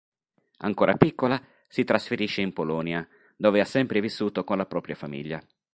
[0.61, 3.07] Ancora piccola, si trasferisce in Polonia
[3.37, 5.39] dove ha sempre vissuto con la propria famiglia.